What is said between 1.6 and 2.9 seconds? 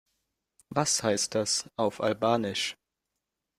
auf Albanisch?